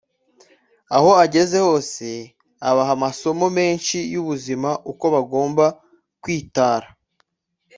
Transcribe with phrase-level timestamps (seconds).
[0.95, 2.07] aho ageze hose
[2.69, 5.65] abaha amasomo meshi yubuzima uko bagomba
[6.21, 6.87] kwitara